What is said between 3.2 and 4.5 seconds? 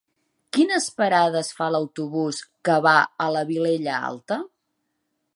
a la Vilella Alta?